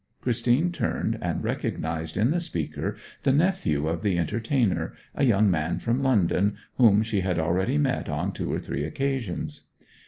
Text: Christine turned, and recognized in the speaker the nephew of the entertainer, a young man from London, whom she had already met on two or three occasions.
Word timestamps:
Christine 0.19 0.71
turned, 0.71 1.19
and 1.21 1.43
recognized 1.43 2.17
in 2.17 2.31
the 2.31 2.39
speaker 2.39 2.95
the 3.21 3.31
nephew 3.31 3.87
of 3.87 4.01
the 4.01 4.17
entertainer, 4.17 4.93
a 5.13 5.25
young 5.25 5.51
man 5.51 5.77
from 5.77 6.01
London, 6.01 6.57
whom 6.77 7.03
she 7.03 7.21
had 7.21 7.37
already 7.37 7.77
met 7.77 8.09
on 8.09 8.31
two 8.33 8.51
or 8.51 8.57
three 8.57 8.83
occasions. 8.83 9.65